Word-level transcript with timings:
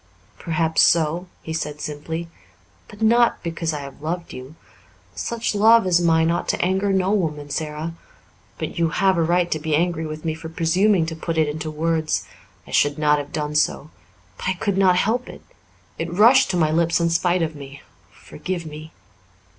"Perhaps 0.39 0.81
so," 0.81 1.27
he 1.43 1.53
said 1.53 1.79
simply, 1.79 2.27
"but 2.87 3.03
not 3.03 3.43
because 3.43 3.71
I 3.71 3.81
have 3.81 4.01
loved 4.01 4.33
you. 4.33 4.55
Such 5.13 5.53
love 5.53 5.85
as 5.85 6.01
mine 6.01 6.31
ought 6.31 6.47
to 6.49 6.59
anger 6.65 6.91
no 6.91 7.11
woman, 7.11 7.51
Sara. 7.51 7.93
But 8.57 8.79
you 8.79 8.89
have 8.89 9.15
a 9.15 9.21
right 9.21 9.51
to 9.51 9.59
be 9.59 9.75
angry 9.75 10.07
with 10.07 10.25
me 10.25 10.33
for 10.33 10.49
presuming 10.49 11.05
to 11.05 11.15
put 11.15 11.37
it 11.37 11.47
into 11.47 11.69
words. 11.69 12.25
I 12.65 12.71
should 12.71 12.97
not 12.97 13.19
have 13.19 13.31
done 13.31 13.53
so 13.53 13.91
but 14.37 14.47
I 14.49 14.53
could 14.53 14.75
not 14.75 14.95
help 14.95 15.29
it. 15.29 15.43
It 15.99 16.11
rushed 16.11 16.49
to 16.49 16.57
my 16.57 16.71
lips 16.71 16.99
in 16.99 17.11
spite 17.11 17.43
of 17.43 17.55
me. 17.55 17.83
Forgive 18.09 18.65
me." 18.65 18.91